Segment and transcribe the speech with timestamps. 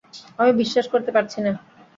[0.39, 1.51] আমি বিশ্বাস করতে পারছি না?